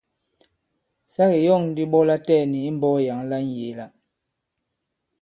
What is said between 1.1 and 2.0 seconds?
Sa ke yɔ᷇ŋ ndi ɓɔ